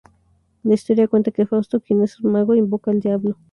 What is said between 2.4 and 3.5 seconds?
invoca al Diablo.